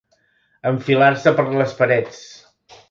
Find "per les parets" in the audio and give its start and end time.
1.41-2.29